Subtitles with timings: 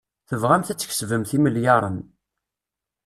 [0.29, 1.97] Tebɣamt ad tkesbemt imelyaṛen.